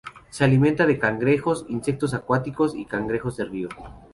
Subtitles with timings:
[0.31, 3.69] Se alimenta de cangrejos, insectos acuáticos, y cangrejos de río.